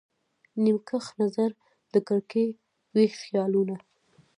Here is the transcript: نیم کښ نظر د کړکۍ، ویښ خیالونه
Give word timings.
نیم 0.63 0.77
کښ 0.87 1.05
نظر 1.21 1.49
د 1.93 1.95
کړکۍ، 2.07 2.47
ویښ 2.95 3.13
خیالونه 3.25 3.75